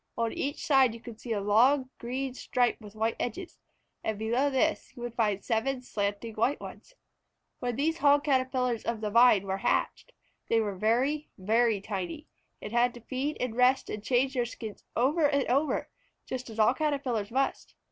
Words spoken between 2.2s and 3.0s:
stripe with